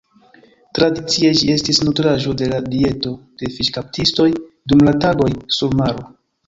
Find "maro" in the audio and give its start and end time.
5.85-6.15